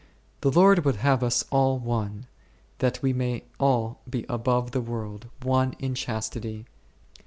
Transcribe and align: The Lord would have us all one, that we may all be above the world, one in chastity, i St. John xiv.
The 0.39 0.49
Lord 0.49 0.83
would 0.83 0.95
have 0.95 1.21
us 1.21 1.43
all 1.51 1.77
one, 1.77 2.25
that 2.79 3.03
we 3.03 3.13
may 3.13 3.43
all 3.59 4.01
be 4.09 4.25
above 4.27 4.71
the 4.71 4.81
world, 4.81 5.29
one 5.43 5.75
in 5.77 5.93
chastity, 5.93 6.47
i 6.49 6.53
St. 6.53 6.63
John 6.65 7.15
xiv. 7.19 7.19